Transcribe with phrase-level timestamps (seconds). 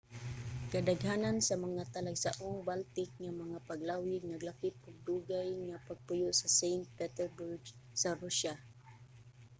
[0.71, 6.83] kadaghanan sa mga talagsaong baltic nga mga paglawig naglakip og dugay nga pagpuyo sa st.
[6.97, 7.61] petersburg
[8.01, 8.53] sa rusya